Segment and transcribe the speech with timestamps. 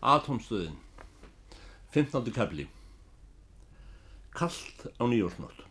[0.00, 0.76] Atomstöðin
[1.92, 2.32] 15.
[2.32, 2.68] kapli
[4.32, 5.66] Kallt á nýjórsnótt.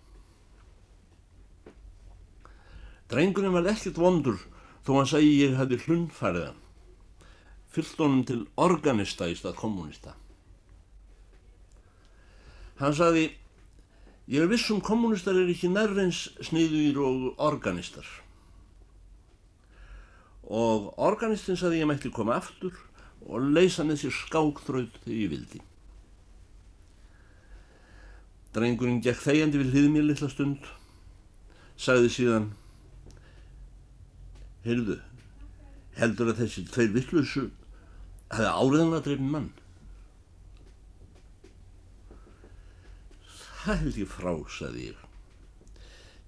[3.10, 4.38] Drengurinn var ekkert vondur
[4.86, 6.64] þó hann segi ég hefði hlunnfæriðan
[7.74, 10.14] fyllt honum til organista í stað kommunista
[12.80, 13.26] Hann sagði
[14.32, 18.06] ég er vissum kommunistar er ekki nærreins sniður og organistar.
[20.48, 22.78] Og organistin sagði ég mætti koma aftur
[23.28, 25.62] og leysa með sér skákþraut þegar ég vildi.
[28.56, 30.66] Drengurinn gekk þegjandi við hlið mér litla stund,
[31.78, 32.50] sagði síðan,
[34.66, 34.98] heyrðu,
[36.00, 37.50] heldur að þessi tveir vittlösu
[38.30, 39.52] hefði áriðan að dreifin mann?
[43.60, 45.06] Það held ég frá, sagði ég.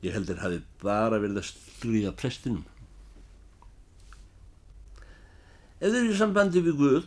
[0.02, 2.66] Ég heldur hafi bara verið að stríða prestinum.
[5.82, 7.06] Ef þeir eru í sambandi við Guð,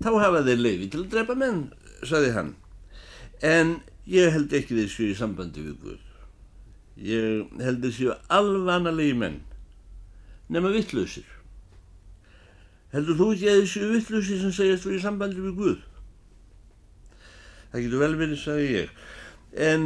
[0.00, 1.58] þá hafa þeir leiði til að drepa menn,
[2.08, 2.54] saði hann.
[3.44, 3.74] En
[4.08, 6.06] ég held ekki þeir séu í sambandi við Guð.
[7.04, 9.36] Ég held þeir séu alvanalegi menn,
[10.48, 11.26] nema vittlausir.
[12.96, 15.82] Heldur þú ekki að þeir séu vittlausir sem segjast fyrir í sambandi við Guð?
[17.74, 18.96] Það getur vel verið, sagði ég.
[19.68, 19.84] En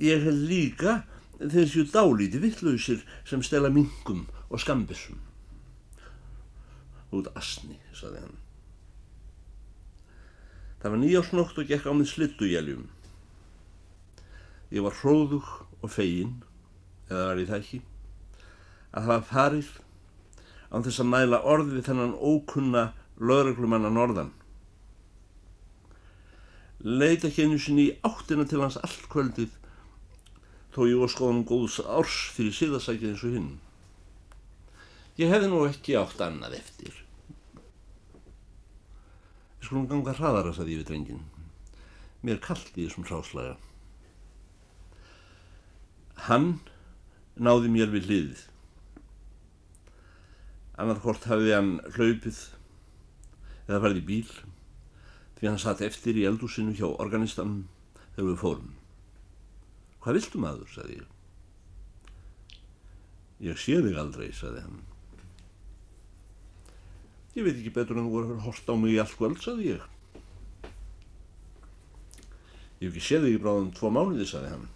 [0.00, 0.96] ég held líka
[1.42, 5.20] þeir séu dálíti vittlausir sem stela mingum og skambissum
[7.12, 8.38] út asni, saði hann.
[10.82, 12.88] Það var nýjásnótt og gekk á mig slittugjæljum.
[14.72, 15.46] Ég var hróðug
[15.84, 16.38] og fegin,
[17.10, 17.80] eða var ég það ekki,
[18.92, 19.72] að hafa farið
[20.72, 22.84] án þess að mæla orð við þennan ókunna
[23.20, 24.32] lögreglumanna norðan.
[26.82, 29.52] Leita ekki einu sinni í áttina til hans allt kvöldið
[30.72, 33.52] þó ég var skoðan góðs árs fyrir síðasækið eins og hinn.
[35.20, 37.01] Ég hefði nú ekki átt annað eftir.
[39.72, 41.20] Skulum ganga hraðara, saði ég við drengin.
[42.20, 42.40] Mér
[42.76, 43.54] í þessum sáslaga.
[46.26, 46.58] Hann
[47.40, 48.42] náði mér við hliðið.
[50.76, 52.42] Annað hvort hafði hann hlaupið
[53.64, 54.36] eða farið í bíl
[55.40, 57.64] því hann satt eftir í eldúsinu hjá organistanum
[58.12, 58.70] þegar við fórum.
[60.04, 61.10] Hvað viltu maður, saði ég.
[63.48, 64.82] Ég sé þig aldrei, saði hann.
[67.32, 69.70] Ég veit ekki betur en þú voru að horta á mig í allt kvöld, saði
[69.70, 69.84] ég.
[72.82, 74.66] Ég hef ekki séð þig í bráðum tvo mánuði, saði hann.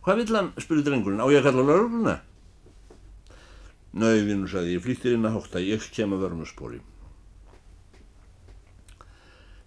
[0.00, 2.14] Hvað vill hann, spurði drengurinn, á ég að kalla lauruguna?
[4.00, 6.80] Nau, vinnu, saði ég, flýttir inn að hótta, ég kem að vörmuspóri.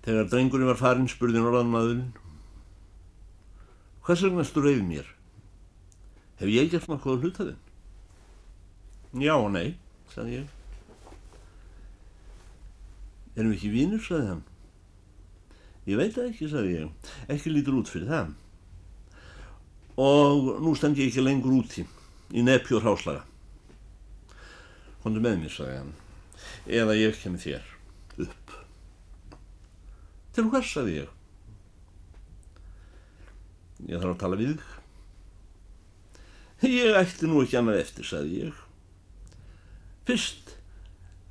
[0.04, 2.10] Þegar drengurinn var farinn, spurði norðanmaðurinn.
[4.04, 5.08] Hvað segnastu reyð mér?
[6.42, 7.64] Hef ég gert nokkuð að hluta þinn?
[9.24, 9.78] Já og nei,
[10.12, 10.52] saði ég.
[13.34, 14.44] Erum við ekki vínur, saði hann.
[15.90, 17.12] Ég veit það ekki, saði ég.
[17.34, 18.34] Ekki lítur út fyrir það.
[20.04, 21.86] Og nú stend ég ekki lengur úti
[22.34, 23.26] í nefjór háslaga.
[25.04, 25.92] Hondur með mér, saði hann.
[26.70, 27.68] Eða ég kemur þér
[28.28, 28.56] upp.
[30.34, 31.12] Til hvers, saði ég.
[33.90, 34.70] Ég þarf að tala við þig.
[36.72, 38.60] Ég ætti nú ekki annað eftir, saði ég.
[40.08, 40.54] Fyrst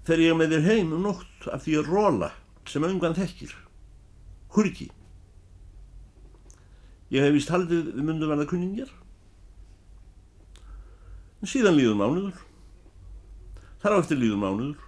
[0.07, 2.33] fer ég með þér heim um nótt af því að róla
[2.69, 3.55] sem öngan þekkir.
[4.55, 4.89] Hurki.
[7.13, 8.91] Ég hef vist haldið við mundu verða kunningjar.
[11.43, 12.43] En síðan líður mánuður.
[13.83, 14.85] Þar á eftir líður mánuður.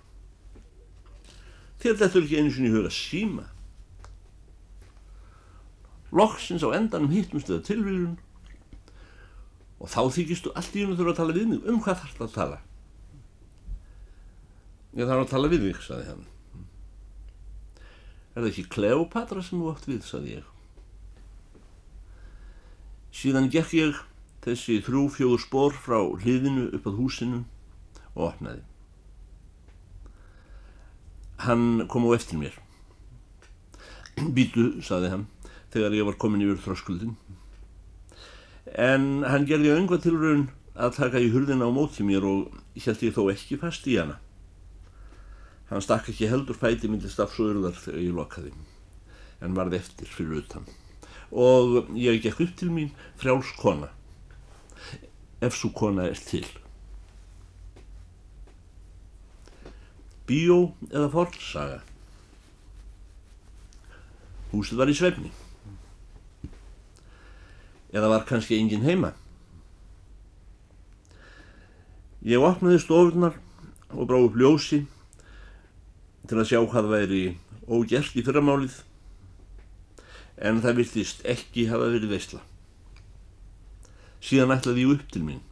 [1.82, 3.48] Þér er ekki einu sinni í huga síma.
[6.14, 8.14] Loksins á endanum hittumstuða tilvílun
[9.82, 12.26] og þá þykistu allt í unum þurfa að tala við mig um hvað þarf það
[12.28, 12.58] að tala.
[14.94, 16.27] Ég þarf að tala við þig, saði hann.
[18.34, 20.50] Er það ekki Kleopatra sem þú átt við, saði ég.
[23.15, 23.99] Síðan gekk ég
[24.44, 27.43] þessi þrjú fjóður spór frá hliðinu upp að húsinu
[28.15, 28.62] og opnaði.
[31.44, 32.58] Hann kom á eftir mér.
[34.35, 35.25] Býtu, saði hann,
[35.75, 37.17] þegar ég var komin yfir þröskuldin.
[38.75, 43.14] En hann gerði önga tilraun að taka í hurðina á móti mér og held ég
[43.14, 44.20] þó ekki fast í hana.
[45.70, 48.50] Hann stakk ekki heldur fæti myndi stafsóðurðar þegar ég lokaði,
[49.40, 50.66] en varði eftir fyrir utan.
[51.32, 53.88] Og ég gekk upp til mín frjáls kona,
[55.40, 56.44] ef svo kona er til.
[60.28, 61.81] Bíó eða fornsaga.
[64.52, 65.32] Húsið var í svefni.
[67.94, 69.12] Eða var kannski engin heima.
[72.25, 73.37] Ég opnaði stofurnar
[73.93, 74.84] og brá upp ljósi
[76.29, 77.23] til að sjá hvað væri
[77.69, 78.76] ógjert í fyrramálið
[80.44, 82.43] en það viltist ekki hafa verið veistla.
[84.25, 85.43] Síðan ætlaði ég upp til mín.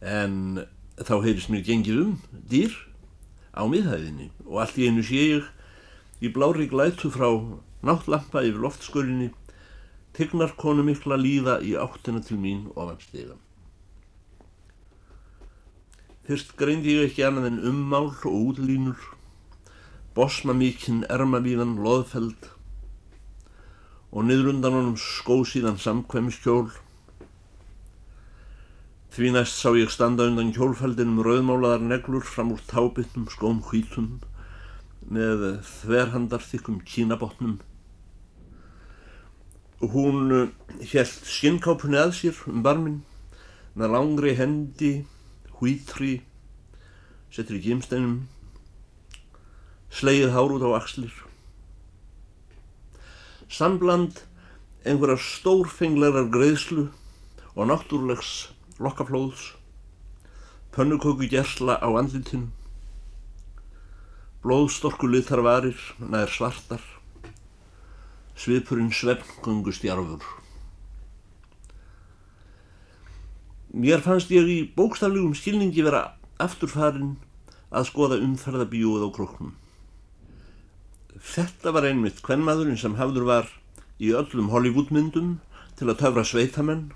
[0.00, 0.64] En
[0.96, 2.14] þá heyrist mér gengið um
[2.50, 2.72] dýr
[3.52, 5.50] á miðhæðinni og allt í einu sé ég
[6.24, 7.28] í blári glætu frá
[7.84, 9.30] náttlampa yfir loftskörinni
[10.16, 13.38] tignar konu mikla líða í áttina til mín ofan stegan.
[16.30, 19.00] Fyrst greindi ég ekki annað en ummál og útlínur,
[20.14, 22.46] bosma mikinn ermavíðan loðfeld
[24.14, 26.70] og niður undan honum skó síðan samkvæmiskjól.
[29.10, 34.20] Því næst sá ég standa undan kjólfældinum rauðmálaðar neglur fram úr tábytnum skóm hvítum
[35.10, 35.48] með
[35.82, 37.58] þverhandarþykkum kínabotnum
[39.82, 40.52] Hún
[40.92, 43.00] held skinnkápunni að sér um barminn
[43.74, 45.00] með langri hendi,
[45.60, 46.22] hvítri,
[47.28, 48.22] settur í gimsteinum,
[49.92, 51.12] sleið hár út á axlir.
[53.50, 54.22] Sambland
[54.88, 56.86] einhverjar stórfenglegar greiðslu
[57.52, 58.48] og náttúrlegs
[58.80, 59.50] lokkaflóðs,
[60.72, 62.48] pönnuköku gersla á andlitinu,
[64.40, 66.80] blóðstorku litar varir, nær svartar,
[68.40, 70.39] svipurinn svefngöngustjárfur.
[73.70, 77.12] Mér fannst ég í bókstaflegum skilningi vera afturfarin
[77.70, 79.52] að skoða umferðabíóið á kroknum.
[81.20, 83.52] Þetta var einmitt hvernmaðurinn sem hafður var
[84.02, 85.36] í öllum Hollywoodmyndum
[85.78, 86.88] til að töfra sveitamenn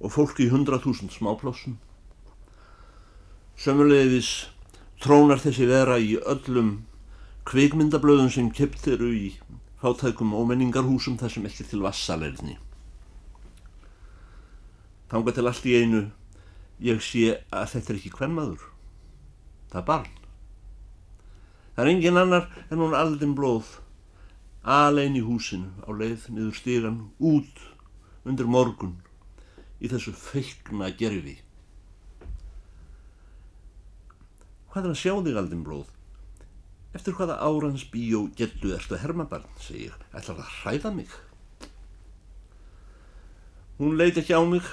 [0.00, 1.76] og fólk í hundrað þúsund smáplossum.
[3.60, 4.48] Sömulegis
[5.04, 6.72] trónar þessi vera í öllum
[7.46, 9.30] kvikmyndablöðum sem kept eru í
[9.80, 12.58] fátækum ómenningarhúsum þar sem ekki til vassalerni.
[15.10, 16.04] Tanga til allt í einu
[16.80, 18.64] ég sé að þetta er ekki hvern maður.
[19.70, 20.16] Það er barn.
[21.74, 23.78] Það er engin annar en hún aldinn blóð
[24.62, 27.62] alein í húsinu á leið niður stígan út
[28.28, 28.98] undir morgun
[29.80, 31.38] í þessu feikna gerfi.
[34.70, 35.88] Hvað er að sjá þig aldinn blóð?
[36.94, 41.16] Eftir hvaða árans bíó getu erstu hermabarn, segi ég, ætlar það að hræða mig?
[43.78, 44.66] Hún leiti ekki á mig,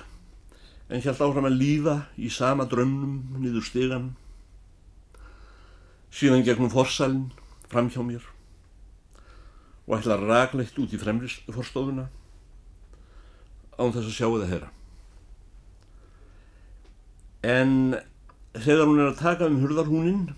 [0.87, 4.07] en hjælt áfram að líða í sama drömnum niður stegan.
[6.13, 7.31] Síðan gegnum forsalinn,
[7.67, 8.23] fram hjá mér,
[9.87, 12.07] og ætla raglegt út í fremrisforstofuna,
[13.77, 14.71] án þess að sjá eða heyra.
[17.47, 17.99] En
[18.55, 20.31] þegar hún er að taka um hurðarhúninn,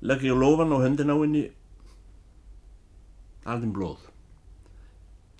[0.00, 1.46] legg ég lofan á höndin á henni
[3.46, 4.02] alveg blóð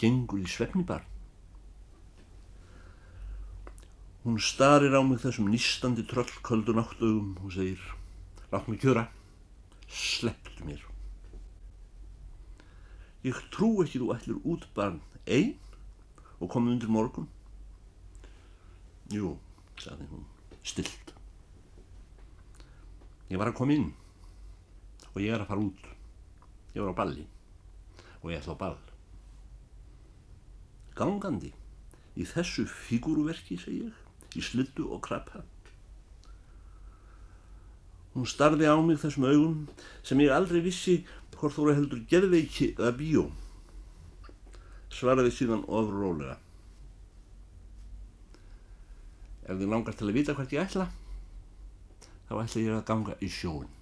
[0.00, 1.06] gengur í svefni barn
[4.26, 7.78] hún starir á mig þessum nýstandi tröllköldu náttugum og segir
[8.50, 9.04] látt mig kjöra
[9.86, 10.80] slepptu mér.
[13.22, 14.98] Ég trú ekki þú ætlir út barn
[15.30, 15.54] einn
[16.40, 17.28] og komið undir morgun.
[19.14, 19.36] Jú,
[19.78, 20.26] sagði hún
[20.66, 21.14] stilt
[23.30, 23.92] ég var að koma inn
[25.12, 25.86] og ég er að fara út.
[26.74, 27.28] Ég var á balli
[28.24, 28.82] og ég ætla á ball.
[30.98, 31.52] Gangandi
[32.18, 34.02] í þessu fígúruverki segi ég
[34.36, 35.42] í slittu og krabba
[38.14, 39.56] hún starði á mig þessum augum
[40.06, 40.98] sem ég aldrei vissi
[41.36, 43.26] hvort þú eru heldur gerðveiki eða bíó
[44.96, 46.38] svaraði síðan ofrólega
[49.46, 50.90] ef þið langar til að vita hvert ég ætla
[52.28, 53.76] þá ætla ég að ganga í sjóun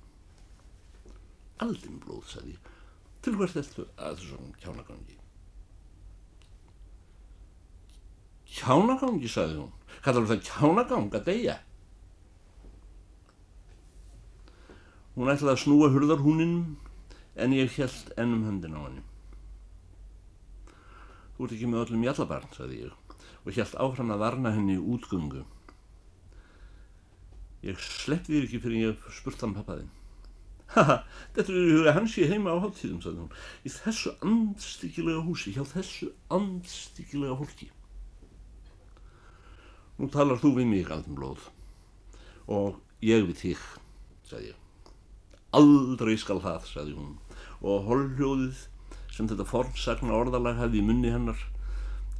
[1.62, 2.72] aldinn blóð, sagði ég.
[3.24, 5.23] Til hvert ættu að þessum kjánagangi?
[8.54, 9.72] Kjánagangi, sagði hún.
[10.04, 11.56] Kallar það kjánagang að deyja?
[15.14, 16.76] Hún ætlaði að snúa hurðarhúninum
[17.38, 19.02] en ég held ennum höndin á henni.
[21.34, 23.00] Þú ert ekki með öllum jallabarn, sagði ég
[23.44, 25.42] og held áfram að varna henni útgöngu.
[27.64, 29.92] Ég slepp þér ekki fyrir ég spurt hann pappaðinn.
[30.74, 31.02] Haha,
[31.36, 33.34] þetta er í huga hans ég heima á háttíðum, sagði hún,
[33.68, 37.68] í þessu andstyggilega húsi, hjá þessu andstyggilega fólki.
[39.98, 41.48] Nú talar þú við mig, Aldenblóð,
[42.50, 43.64] og ég við þig,
[44.26, 44.92] sagði ég.
[45.54, 47.12] Aldrei skal það, sagði hún,
[47.62, 48.64] og holhljóðið
[49.14, 51.38] sem þetta formsagna orðalag hefði í munni hennar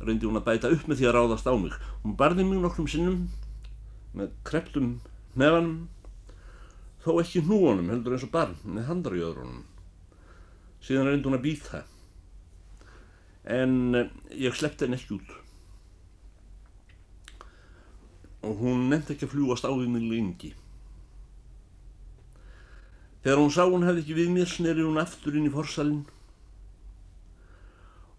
[0.04, 1.74] reyndi hún að bæta upp með því að ráðast á mig.
[2.04, 3.24] Hún barði mig nokkrum sinnum
[4.14, 4.94] með kreptum
[5.34, 5.88] nefanum
[7.04, 9.64] þó ekki hnúanum heldur eins og barn með handarjöðrunum
[10.84, 11.80] síðan reyndi hún að býta
[13.56, 14.12] en eh,
[14.46, 15.34] ég sleppti henn ekki út
[18.44, 20.50] og hún nefndi ekki að fljúast á því mig lengi.
[23.24, 26.02] Þegar hún sá hún hefði ekki við mér sneri hún aftur inn í forsalinn.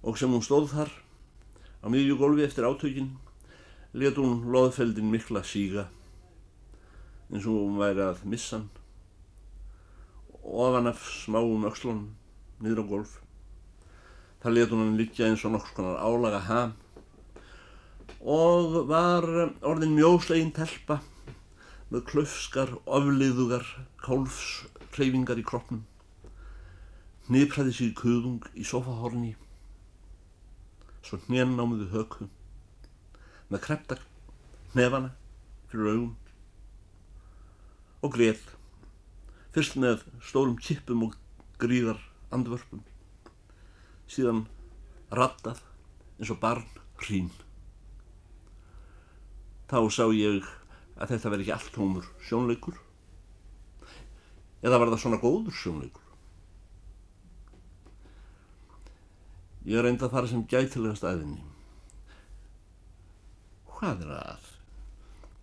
[0.05, 0.93] Og sem hún stóð þar
[1.81, 3.11] á miðjugólfi eftir átökin
[3.93, 5.85] let hún loðfeldin mikla síga
[7.29, 8.65] eins og hún væri að missan
[10.45, 12.09] ofan af smáum ökslunum
[12.61, 13.13] niður á golf.
[14.41, 16.73] Það let hún hann liggja eins og nokks konar álaga ham
[18.25, 19.25] og var
[19.61, 20.97] orðin mjóslegin telpa
[21.93, 23.65] með klöfskar, ofliðugar,
[24.01, 25.83] kálfsreyfingar í kroppnum.
[27.29, 29.35] Nýpraði sér kuðung í sofahorni,
[31.05, 32.27] svo hnén námiðu höku,
[33.53, 33.99] með krepta
[34.73, 35.13] nefana
[35.69, 36.11] fyrir augum
[38.01, 38.41] og greið,
[39.53, 41.17] fyrst með stórum kippum og
[41.61, 42.01] gríðar
[42.33, 42.81] andvörpum,
[44.09, 44.47] síðan
[45.13, 45.61] rattað
[46.17, 46.69] eins og barn
[47.05, 47.29] hrín.
[49.65, 50.45] Þá sá ég
[50.95, 52.77] að þetta verði ekki allt tómur sjónleikur.
[54.65, 56.05] Eða var það svona góður sjónleikur?
[59.65, 61.43] Ég reyndi að fara sem gætilega staðinni
[63.75, 64.45] hvað er að?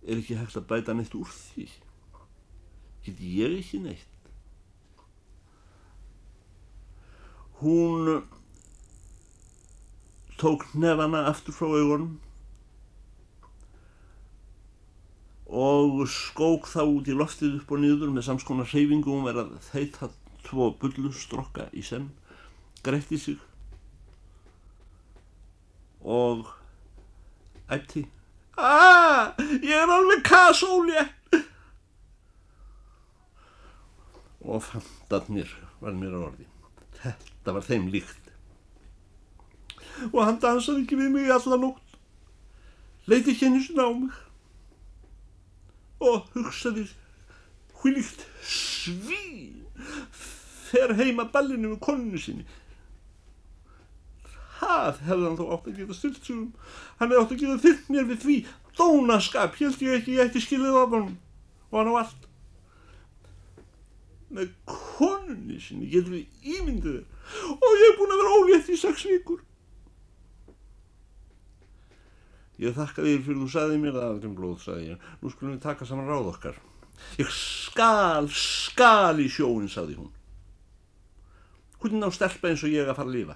[0.03, 1.67] Er ekki hægt að bæta neitt úr því?
[3.05, 4.09] Get ég ekki neitt?
[7.61, 8.25] Hún
[10.41, 12.17] tók nefana aftur frá augunum
[15.53, 20.09] og skók þá út í loftið upp og niður með samskonar hreyfingum verið að þeita
[20.47, 22.09] tvo bullustrokka í senn,
[22.83, 23.37] gretti sig
[26.03, 26.49] og
[27.71, 28.03] ætti
[28.53, 29.33] Aaa,
[29.65, 31.05] ég er alveg kasóli!
[34.43, 35.49] Og fandarnir
[35.81, 36.45] var mér á orði.
[36.99, 38.29] Þetta var þeim líkt.
[40.11, 41.97] Og hann dansaði ekki við mig allan nótt.
[43.09, 44.21] Leiti ekki henni svona á mig
[46.03, 46.87] og hugsaði
[47.79, 49.63] hvílíkt svín
[50.69, 52.45] fer heima ballinu með koninu sinni.
[54.59, 56.51] Það hefði hann þó átt að geta stilt sig um.
[56.99, 58.37] Hann hefði átt að geta þyrrt mér við því
[58.77, 61.09] dónaskap held ég ekki ég ætti skilið af hann
[61.69, 62.29] og hann á allt.
[64.33, 67.01] Með konunni sinni getur við ímyndið
[67.53, 69.43] og ég er búin að vera ólétt í sex vikur
[72.63, 75.07] Ég þakka þér fyrir þú sagði mér það aldrei blóð, sagði ég.
[75.19, 76.59] Nú skulum við taka saman ráð okkar.
[77.19, 80.11] Ég skal, skal í sjóin, sagði hún.
[81.81, 83.35] Hvernig á stelpa eins og ég að fara að lifa?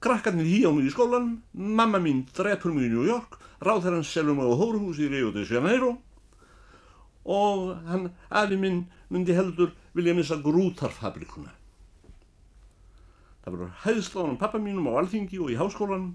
[0.00, 4.06] Krakkarnir híjá mig í skólan, mamma mín drepur mig í New York, ráð þeirra hann
[4.06, 5.96] selur mig á hóruhús í Rio de Janeiro
[7.28, 11.50] og hann, afi minn, myndi heldur vilja missa grútarfabrikuna.
[13.42, 16.14] Það verður hæðsláðan pappa mínum á alþingi og í háskólanum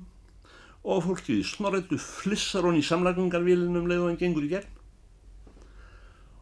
[0.84, 4.80] og fólkið í snorrættu flissar honni í samlagungarvílinum leið og hann gengur í gegn.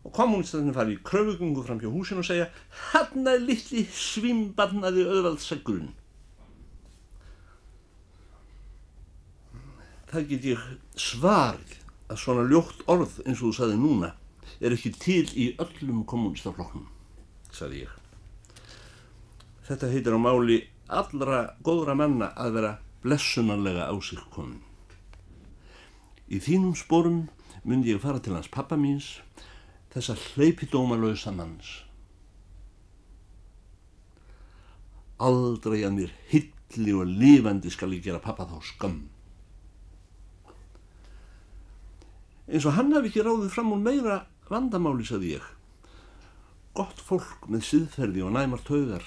[0.02, 2.50] Og kommunistarnir fari í kröfugungu fram hjá húsin og segja
[2.92, 5.92] hann að litli svimbarnaði auðvaldssegurinn
[10.12, 10.64] það get ég
[11.00, 11.78] svarið
[12.12, 14.12] að svona ljótt orð eins og þú saði núna
[14.60, 16.90] er ekki til í öllum kommunistaflokknum
[17.56, 17.94] saði ég.
[19.68, 20.60] Þetta heitir á máli
[20.92, 24.62] allra góðra manna að vera blessunarlega á sig komin.
[26.32, 27.24] Í þínum spórum
[27.64, 29.20] myndi ég fara til hans pappa míns
[29.94, 31.82] þessa hlaupidómalösa manns.
[35.22, 39.02] Aldrei að mér hilli og lifandi skal ég gera pappa þá skam
[42.52, 44.18] eins og hann hafi ekki ráðið fram úr meira
[44.52, 45.44] vandamáli, saði ég.
[46.76, 49.06] Gott fólk með siðferði og næmar taugar.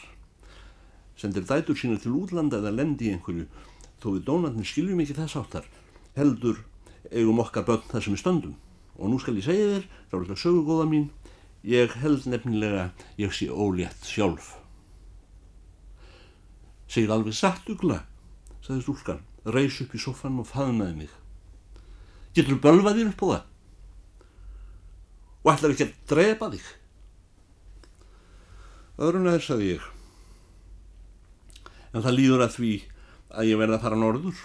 [1.21, 3.45] Sendir dætur sína til útlanda eða lendi í einhverju
[4.05, 5.69] þó við dónarnir skiljum ekki þess áttar
[6.19, 6.61] heldur
[7.11, 8.57] eigum okkar börn það sem við stöndum.
[9.01, 11.09] Og nú skal ég segja þér, ráðilega sögugóða mín
[11.67, 14.55] ég held nefnilega ég sé ólétt sjálf.
[16.87, 18.05] Segir alveg satt ugla
[18.65, 21.11] sagði stúlkan, reys upp í soffan og faðnaði mig.
[22.35, 23.43] Getur þú bölvað þér upp á það?
[25.45, 26.71] Og ætlar ekki að drepa þig?
[29.05, 29.89] Öðrun aðeins sagði ég.
[31.93, 32.73] En það líður að því
[33.35, 34.41] að ég verði að fara norður.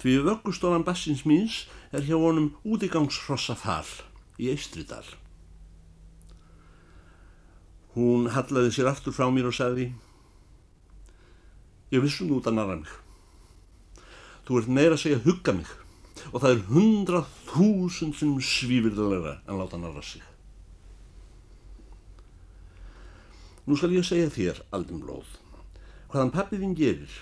[0.00, 3.86] Því vöggustofan bassins míns er hjá honum útigangsfrossa fal
[4.38, 5.06] í Eistridal
[7.94, 9.88] hún hallaði sér aftur frá mér og sagði
[11.94, 12.92] ég vissum þú út að narra mig.
[14.44, 15.70] Þú ert meira að segja hugga mig
[16.32, 20.24] og það er hundrað þúsund sem svífirðulega en láta narra sig.
[23.64, 25.38] Nú skal ég segja þér, Aldinblóð,
[26.10, 27.14] hvaðan pappiðinn gerir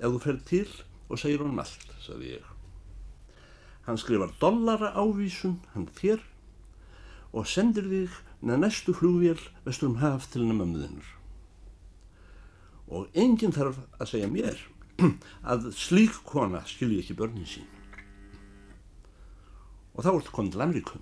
[0.00, 0.66] ef þú fer til
[1.10, 2.50] og segir honum allt, sagði ég.
[3.86, 6.20] Hann skrifar dollara ávísun, hann þér,
[7.36, 11.08] og sendir þig með næstu flugvél vestur um haf til hennar mömmuðinur.
[12.90, 14.58] Og enginn þarf að segja mér
[15.52, 17.68] að slík kona skilji ekki börnin sín.
[19.94, 21.00] Og þá ertu komið til Amríku.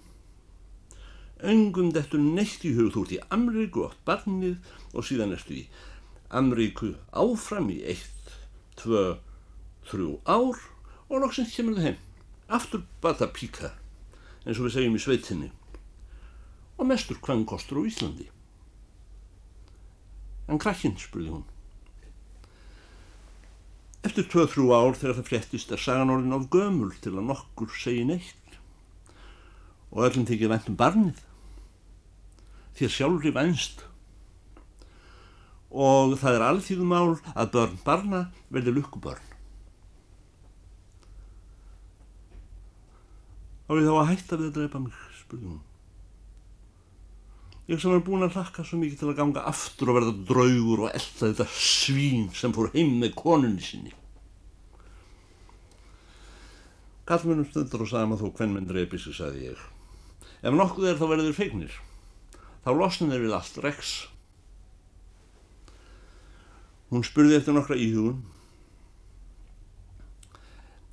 [1.48, 4.58] Öngum dettur neitt í hug þú ert í Amríku átt barnið
[4.92, 5.64] og síðan ertu í
[6.34, 8.17] Amríku áfram í eitt,
[8.78, 9.04] tvö,
[9.90, 10.62] þrjú ár
[11.08, 12.00] og loksins kemur það heim.
[12.49, 13.75] Aftur bata píka
[14.44, 15.52] eins og við segjum í sveitinni
[16.78, 18.28] og mestur hvaðan kostur á Íslandi.
[20.49, 21.47] En krakkinn, spurði hún.
[24.06, 28.06] Eftir 2-3 ár þegar það fréttist er sagan orðin á gömul til að nokkur segi
[28.06, 28.58] neitt
[29.90, 31.25] og öllum þykir vendum barnið
[32.78, 33.82] þér sjálfri vænst
[35.68, 38.20] og það er alþýðumál að börn barna
[38.52, 39.25] verði lukkubörn.
[43.68, 45.64] Þá er þá að hætta við að drepa mig, spurði hún.
[47.68, 50.87] Ég sem er búin að hlakka svo mikið til að ganga aftur og verða draugur
[50.87, 53.92] og elda þetta svín sem fór heim með konunni sinni.
[57.08, 59.60] Kallmennum stundur og sagði maður þó hvern menn dreipis, sagði ég.
[60.40, 61.76] Ef nokkuð er þá verður feignir.
[62.64, 63.92] Þá losnum þeir við allt rex.
[66.88, 68.23] Hún spurði eftir nokkra íhugun.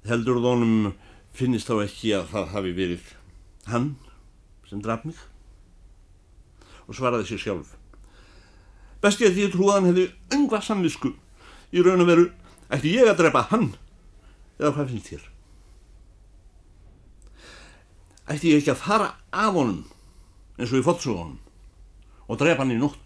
[0.06, 0.92] Heldur þónum
[1.36, 3.16] finnist þá ekki að það hafi verið
[3.72, 3.96] hann
[4.70, 5.18] sem draf mig?
[6.88, 7.74] og svaraði sér sjálf.
[9.04, 11.14] Besti að ég trúaðan hefði öngva samvisku
[11.74, 12.26] í raun og veru
[12.74, 13.72] ætti ég að drepa hann
[14.60, 15.26] eða hvað finnst þér?
[18.34, 19.84] Ætti ég ekki að fara af honum
[20.58, 21.40] eins og í fótsóðunum
[22.26, 23.05] og drepa hann í nótt?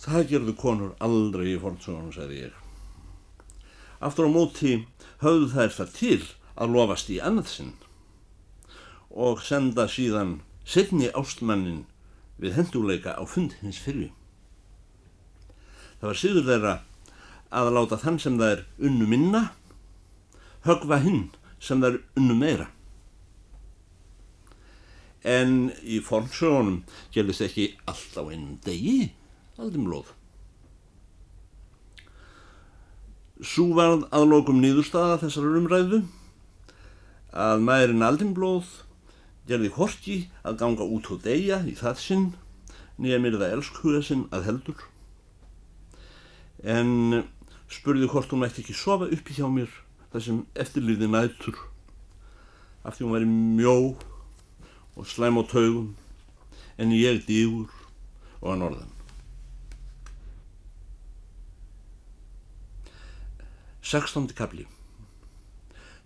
[0.00, 2.54] Það gerðu konur aldrei í fótsóðunum, segði ég.
[4.00, 4.74] Aftur á móti
[5.20, 6.20] höfðu þær það til
[6.56, 7.74] að lofast í annað sinn
[9.10, 11.82] og senda síðan setni ástmannin
[12.40, 14.12] við henduleika á fund hins fyrir.
[16.00, 16.74] Það var síður þeirra
[17.60, 19.42] að láta þann sem er unnu minna
[20.64, 21.26] högva hinn
[21.60, 22.70] sem er unnu meira.
[25.20, 29.10] En í fornsögunum gerðist ekki allt á einn degi,
[29.60, 30.12] aldrei mlóð.
[33.40, 36.02] Sú varð aðlokum nýðustada þessar umræðu
[37.30, 38.70] að maðurinn aldinblóð
[39.48, 42.26] gerði horki að ganga út á degja í það sinn
[43.00, 44.82] nýja mér það elskhuga sinn að heldur
[46.76, 47.22] en
[47.72, 49.72] spurði hvort hún ætti ekki sofa uppi hjá mér
[50.12, 51.56] þar sem eftirlýði nætur
[52.84, 53.76] af því hún væri mjó
[54.98, 55.92] og slæm á taugum
[56.80, 57.68] en ég dýgur
[58.40, 58.99] og að norðan.
[63.90, 64.68] Sextándi kapli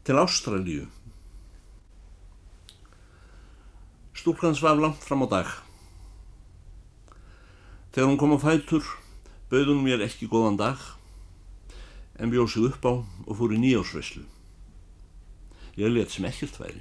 [0.05, 0.87] Til Ástralíu
[4.17, 5.49] Stúlkan svaf langt fram á dag.
[7.93, 8.87] Þegar hún kom á fætur,
[9.51, 10.81] bauð hún mér ekki góðan dag,
[12.17, 12.93] en bjóð sig upp á
[13.29, 14.25] og fór í nýjásveislu.
[15.77, 16.81] Ég let sem ekkert væri.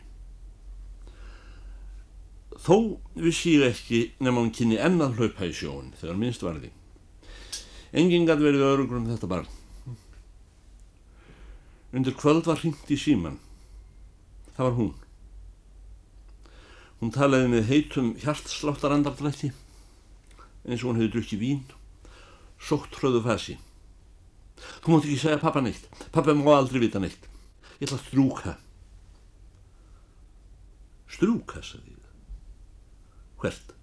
[2.64, 2.78] Þó
[3.20, 6.72] vissi ég ekki nefn að hún kynni ennað hlaupa í sjóun þegar minnst varði.
[7.92, 9.52] Enginn gæti verið örugur um þetta barn.
[11.94, 13.38] Undir kvöld var hringt í síman.
[14.56, 14.94] Það var hún.
[17.02, 19.52] Hún talaði með heitum hjartsláttarandardrætti
[20.64, 21.64] eins og hún hefði drukkið vín,
[22.62, 23.58] sótt hröðu fasi.
[24.84, 27.28] Þú mátt ekki segja pappa neitt, pappa má aldrei vita neitt.
[27.82, 28.56] Ég ætla að strúka.
[31.12, 32.10] Strúka, sagði ég.
[33.44, 33.76] Hvert?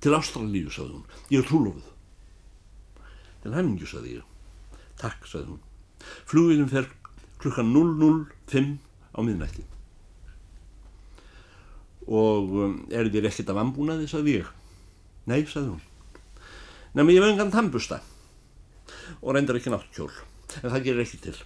[0.00, 1.06] Til Ástralíu, sagði hún.
[1.28, 1.92] Ég er trúlofuð.
[3.44, 4.36] Til hemmingju, sagði ég.
[4.98, 5.67] Takk, sagði hún.
[6.28, 6.88] Flugilum fer
[7.42, 8.78] klukkan 005
[9.14, 9.64] á miðnætti
[12.08, 14.48] og um, er þér ekkert af ambúnaði, sagði ég.
[15.28, 15.82] Nei, sagði hún.
[16.96, 18.00] Nefnum ég vengan tambusta
[19.20, 20.10] og reyndar ekki náttkjól,
[20.62, 21.36] en það gerir ekki til.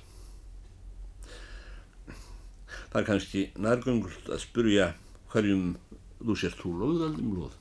[2.92, 4.92] Það er kannski nærgöngult að spurja
[5.32, 5.72] hverjum
[6.22, 7.54] þú sér trúlóðið aldrei mlóð,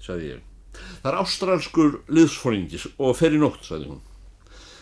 [0.00, 0.44] sagði ég.
[1.02, 4.04] Það er ástralskur liðsfóringis og fer í nótt, sagði hún.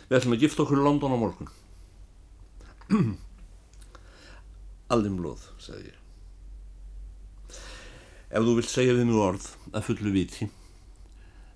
[0.07, 1.55] Við ætlum að gifta okkur í London á morgun.
[4.93, 6.03] aldrei mlóð, sagði ég.
[8.27, 10.49] Ef þú vilt segja við mjög orð að fullu viti,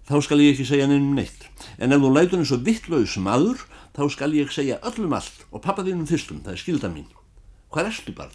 [0.09, 1.47] þá skal ég ekki segja nefnum neitt.
[1.79, 5.63] En ef þú lætur eins og vittlaus maður, þá skal ég segja öllum allt og
[5.67, 7.09] pappa þínum fyrstum, það er skilda mín.
[7.71, 8.35] Hvað erstu barn?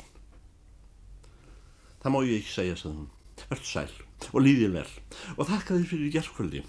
[2.03, 3.11] Það má ég ekki segja, sagði hún.
[3.49, 3.91] Verður sæl
[4.31, 4.89] og líðið vel
[5.35, 6.61] og þakka þér fyrir gerðkvöldi.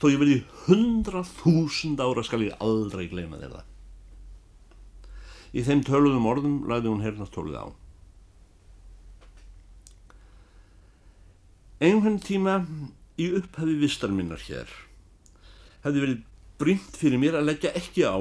[0.00, 3.66] Þó ég verði hundra þúsund ára skal ég aldrei gleyma þér það.
[5.50, 7.66] Í þeim töluðum orðum lagði hún hernastólið á.
[11.80, 12.60] Einhvern tíma
[13.20, 14.68] í upphafi vistar minnar hér
[15.84, 16.24] hefði verið
[16.60, 18.16] brynt fyrir mér að leggja ekki á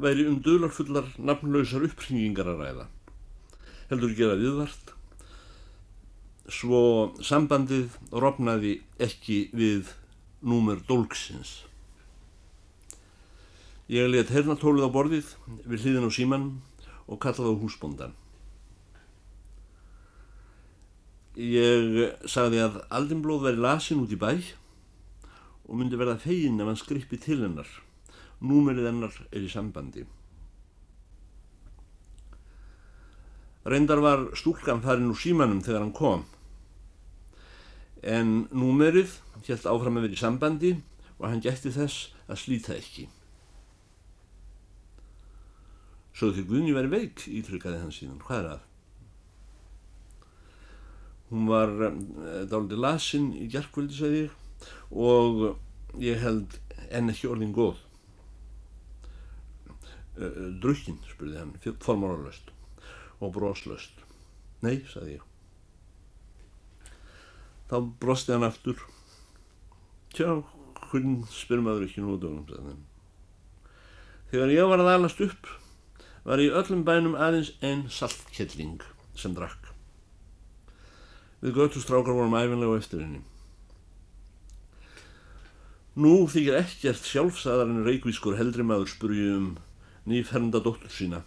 [0.00, 2.86] væri um dölarfullar nafnlausar uppringingar að ræða.
[3.90, 4.94] Heldur gera viðvart
[6.48, 6.82] svo
[7.20, 9.92] sambandið rofnaði ekki við
[10.40, 11.64] númer dólksins.
[13.88, 16.46] Ég let hernatólið á borðið við hliðin á síman
[17.08, 18.14] og kallaði á húsbóndan.
[21.38, 24.32] Ég sagði að Aldinblóð veri lasin út í bæ
[25.68, 27.68] og myndi verða fegin ef hann skrippi til hennar.
[28.44, 30.04] Númerið hennar er í sambandi.
[33.68, 36.28] Reyndar var stúlkan farin úr símanum þegar hann kom.
[38.06, 40.72] En númerið helt áfram að vera í sambandi
[41.18, 43.08] og hann gætti þess að slíta ekki.
[46.18, 48.22] Því Guðni veri veik, ítrykkaði hann síðan.
[48.26, 48.64] Hvað er það?
[51.28, 54.34] Hún var eh, dálítið lasinn í gerðkvöldi, segði ég,
[54.90, 56.58] og ég held
[56.88, 57.84] enn ekki orðin góð.
[60.18, 62.50] Uh, Drukkinn, spurði hann, formáralöst
[63.22, 64.02] og broslöst.
[64.66, 65.27] Nei, sagði ég.
[67.68, 68.80] Þá brosti hann aftur.
[70.14, 70.40] Tjá,
[70.88, 72.84] hvern spyr maður ekki nú á dögum, sagði hann.
[74.32, 75.50] Þegar ég var að alast upp,
[76.24, 78.82] var í öllum bænum aðeins einn saltkelling
[79.16, 79.70] sem drakk.
[81.44, 83.22] Við göttustrákar vorum æfinlega eftir henni.
[85.98, 89.48] Nú þykir ekkert sjálfsæðar en reykvískur heldri maður spurju um
[90.08, 91.24] nýfernda dóttur sína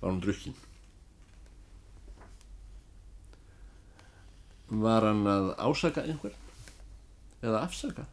[0.00, 0.65] var hann drukkinn.
[4.66, 6.34] Var hann að ásaka einhver
[7.44, 8.06] eða afsaka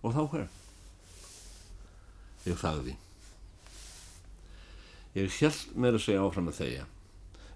[0.00, 0.48] og þá hver?
[2.48, 2.96] Ég þagði.
[5.18, 6.86] Ég held með að segja áfram að þeia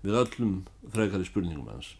[0.04, 0.56] við öllum
[0.92, 1.94] frekari spurningum hans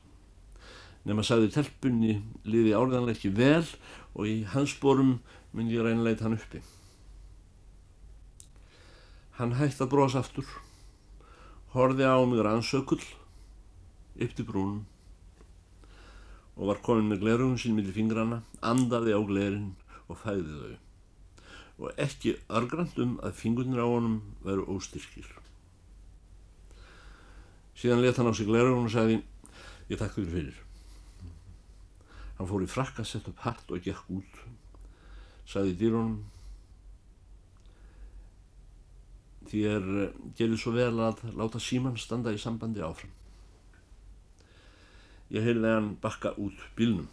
[1.09, 2.15] nema sagði telpunni
[2.49, 3.65] liði áriðanlega ekki vel
[4.15, 5.19] og í hans borum
[5.55, 6.63] myndi ég reyna leit hann uppi.
[9.39, 10.47] Hann hætti að brosa aftur,
[11.75, 13.03] horfi á mig rannsökull,
[14.17, 14.85] ypti brún
[16.55, 19.71] og var komin með glerugum sín millir fingrana, andaði á glerin
[20.07, 20.75] og fæði þau
[21.79, 25.27] og ekki örgrand um að fingurnir á honum veru óstyrkir.
[27.75, 29.19] Síðan let hann á sig glerugum og sagði
[29.91, 30.61] ég takk fyrir fyrir.
[32.39, 34.39] Hann fór í frakka, sett upp hatt og gekk út.
[35.51, 36.23] Saði dýrunum,
[39.51, 39.91] því eh,
[40.39, 43.13] gerðið svo vel að láta síman standa í sambandi áfram.
[45.33, 47.09] Ég heyrði hann bakka út bílnum.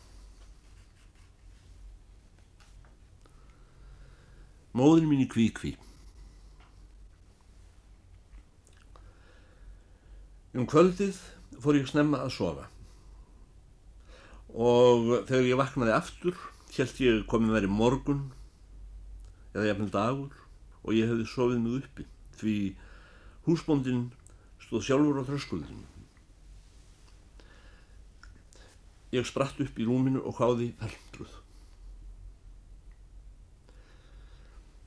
[4.76, 5.76] Móðin mín í kví kví.
[10.52, 11.16] Um kvöldið
[11.64, 12.68] fór ég snemma að sofa
[14.52, 16.40] og þegar ég vaknaði aftur
[16.76, 18.24] held ég komið verið morgun
[19.54, 20.42] eða jafnveld dagur
[20.82, 22.08] og ég hefði sofið mig uppi
[22.42, 22.56] því
[23.48, 24.04] húsbóndin
[24.64, 25.91] stóð sjálfur á þröskuldinu.
[29.12, 31.34] Ég spratt upp í rúminu og hváði perndruð.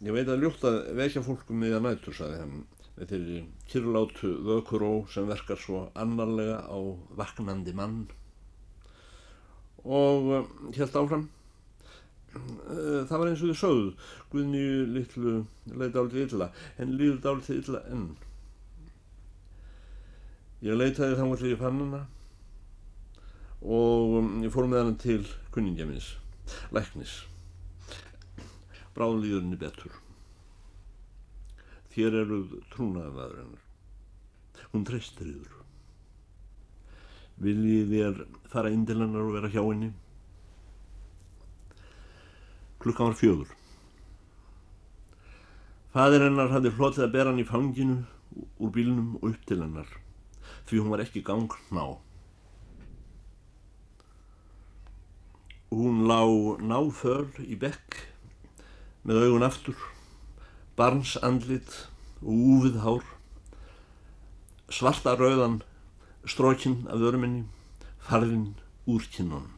[0.04, 2.62] Ég veit að ljótt að vekja fólkum með að nættur, saði hann,
[2.96, 3.38] með þeirri
[3.72, 6.78] kyrlátu vökuró sem verkar svo annarlega á
[7.20, 8.06] vaknandi mann.
[9.84, 10.32] Og
[10.72, 11.28] held áfram.
[12.34, 13.92] Eh, það var eins og þið sögðu.
[14.32, 14.64] Guðni
[14.96, 15.34] litlu
[15.68, 18.08] leiti álítið illa en líður álítið illa enn.
[20.64, 22.06] Ég leitaði þá allir í fannana
[23.64, 25.22] og um, ég fór með hann til
[25.54, 26.12] kunningja minns
[26.74, 27.22] læknis
[28.94, 29.94] bráðlýðurinn er betur.
[31.94, 33.64] Þér eruð trúnaðan aður hennar.
[34.70, 35.60] Hún treystir yfir
[37.42, 38.20] viljið þér
[38.52, 39.90] fara inn til hennar og vera hjá henni?
[42.82, 43.50] Klukkan var fjögur.
[45.94, 48.00] Fadir hennar hafði hlotið að bera hann í fanginu
[48.34, 49.90] úr bílnum og upp til hennar
[50.68, 51.50] því hún var ekki gang
[55.78, 56.22] hún lá
[56.60, 58.00] náföl í bekk
[59.04, 59.78] með augun aftur
[60.78, 61.70] barns andlit
[62.22, 63.10] og úfið hár
[64.72, 65.60] svarta rauðan
[66.26, 67.44] strókinn af vöruminni,
[68.00, 68.54] farðinn
[68.88, 69.52] úr kinnunum.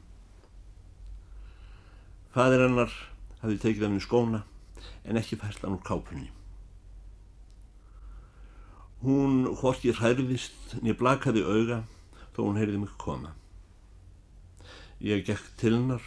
[2.35, 2.93] Fadir hennar
[3.41, 4.43] hafði tekið af henni skóna
[5.07, 6.29] en ekki fært hann úr kápunni.
[9.07, 11.83] Hún hvorki hærðist niður blakaði auga
[12.35, 13.33] þó hún heyrði mig koma.
[15.01, 16.05] Ég gekk til hennar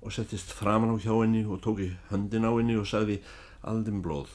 [0.00, 3.18] og settist framan á hjá henni og tók í höndin á henni og sagði
[3.66, 4.30] aldinn blóð.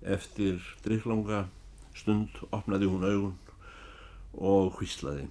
[0.00, 1.44] Eftir drikklanga
[1.94, 3.36] stund opnaði hún augun
[4.32, 5.28] og hvíslaði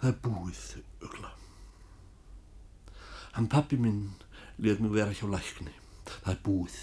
[0.00, 0.60] Það er búið,
[1.04, 1.30] ugla.
[3.34, 4.14] Hann pappi minn
[4.64, 5.74] let mig vera hjá lækni.
[6.06, 6.78] Það er búið.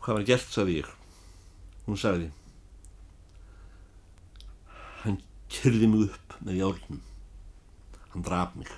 [0.00, 0.88] Hvað var gert, sagði ég.
[1.84, 2.30] Hún sagði.
[5.02, 5.20] Hann
[5.54, 7.00] kyrði mig upp með járnum.
[8.12, 8.70] Hann draf mig.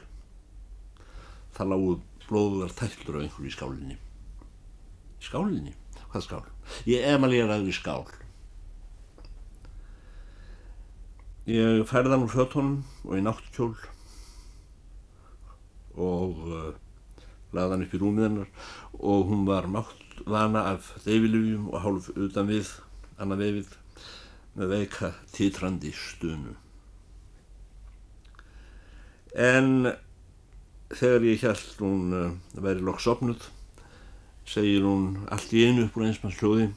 [1.56, 3.98] Það lágu blóðuðar tællur á einhverju í skálinni.
[5.20, 5.74] Í skálinni?
[6.10, 6.44] Hvað skál?
[6.88, 8.06] Ég emaleraði í skál.
[11.46, 13.74] Ég færði hann úr fötunum og í náttkjól
[15.96, 16.72] og uh,
[17.54, 18.50] laði hann upp í rúmið hennar
[18.98, 22.72] og hún var mátt vana af deyfilufjum og hálf utan við,
[23.22, 23.74] annað vefið,
[24.56, 26.56] með veika títrandi stunu.
[29.36, 29.92] En
[30.96, 33.42] þegar ég held hún uh, væri lokksopnud,
[34.48, 36.70] segir hún allt í einu upp úr einsmanns hljóði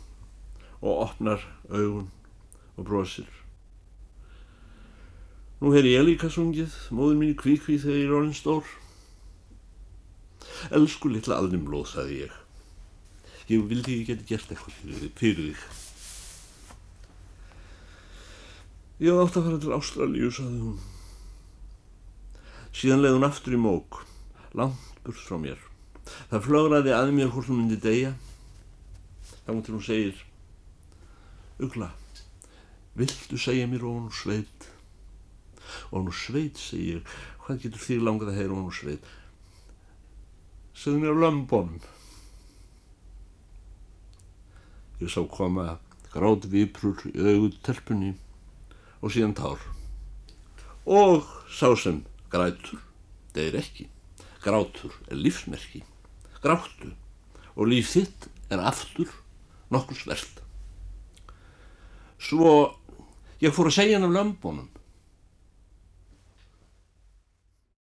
[0.82, 2.10] og opnar augun
[2.76, 3.30] og brosir.
[5.60, 8.76] Nú heyr ég líka sungið, móður mín kvíkví þegar ég er orðin stór.
[10.76, 12.38] Elsku litla alnumlóð, sagði ég.
[13.50, 15.66] Ég vildi ekki geta gert eitthvað fyrir þig.
[19.00, 20.80] Ég átt að fara til Ástralíu, sagði hún.
[22.80, 24.02] Síðan leiði hún aftur í mók,
[24.56, 25.60] langt burt frá mér.
[26.32, 28.16] Það flögraði að mér hvort hún myndi deyja.
[29.44, 30.26] Þá til hún segir,
[31.60, 31.90] Ugla,
[32.96, 34.70] viltu segja mér og hún sveit?
[35.92, 37.04] og úr sveit segir
[37.44, 39.10] hvað getur þér langað að heyra hann úr sveit
[40.78, 41.80] segðu mér á lömbonum
[45.00, 45.78] ég sá koma
[46.14, 48.14] grátt viprur í auðvitað telpunni
[49.00, 49.66] og síðan tár
[51.00, 52.82] og sá sem grætur
[53.36, 53.90] deyir ekki.
[54.44, 55.84] Grátur er lífsmerki.
[56.44, 56.94] Gráttu
[57.56, 59.12] og líf þitt er aftur
[59.70, 60.40] nokkur svert
[62.20, 62.76] svo
[63.40, 64.68] ég fór að segja hann af lömbonum